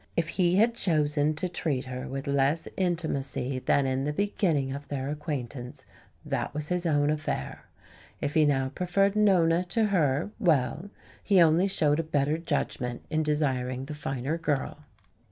[0.17, 4.87] If he had chosen to treat her with less intimacy than in the beginning of
[4.87, 5.85] their acquaintance,
[6.25, 7.65] that was his own affair.
[8.19, 10.89] If he now preferred Nona to her well,
[11.23, 14.79] he only showed a better judgment in desiring the finer girl.